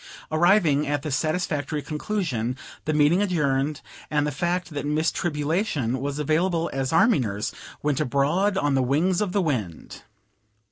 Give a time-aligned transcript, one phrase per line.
[0.31, 6.17] Arriving at this satisfactory conclusion, the meeting adjourned, and the fact that Miss Tribulation was
[6.17, 7.51] available as army nurse
[7.83, 10.01] went abroad on the wings of the wind.